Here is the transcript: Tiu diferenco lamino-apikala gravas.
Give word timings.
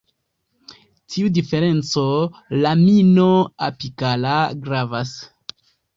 Tiu 1.15 1.27
diferenco 1.35 2.05
lamino-apikala 2.63 4.35
gravas. 4.67 5.13